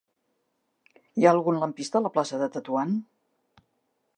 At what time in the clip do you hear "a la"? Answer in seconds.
1.99-2.13